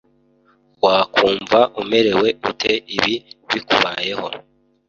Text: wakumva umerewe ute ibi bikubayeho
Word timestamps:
wakumva 0.83 1.59
umerewe 1.81 2.27
ute 2.49 2.73
ibi 2.97 3.13
bikubayeho 3.51 4.27